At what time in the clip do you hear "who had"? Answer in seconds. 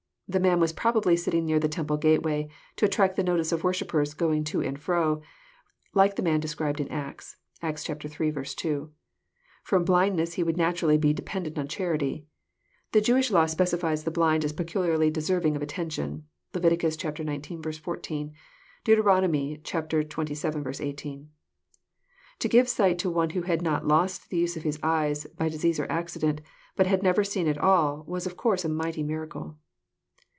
23.31-23.61